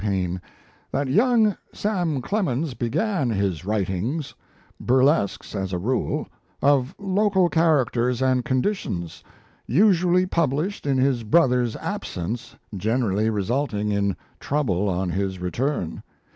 [0.01, 0.41] Paine,
[0.91, 4.33] "that young Sam Clemens began his writings
[4.79, 6.27] burlesques, as a rule,
[6.59, 9.23] of local characters and conditions
[9.67, 16.01] usually published in his brother's absence, generally resulting in trouble on his return.